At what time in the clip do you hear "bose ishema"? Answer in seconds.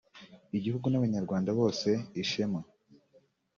1.59-2.59